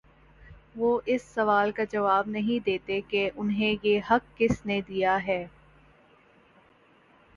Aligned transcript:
وہ 0.75 0.99
اس 1.05 1.21
سوال 1.33 1.71
کا 1.71 1.83
جواب 1.91 2.27
نہیں 2.27 2.65
دیتے 2.65 2.99
کہ 3.01 3.29
انہیں 3.35 3.75
یہ 3.83 3.99
حق 4.09 4.37
کس 4.37 4.65
نے 4.65 4.81
دیا 4.87 5.17
ہے۔ 5.27 5.45